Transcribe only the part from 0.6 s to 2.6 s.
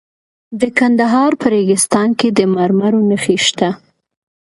کندهار په ریګستان کې د